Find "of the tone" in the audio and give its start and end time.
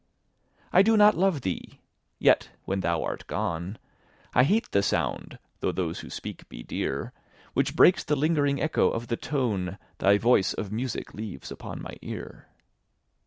8.89-9.77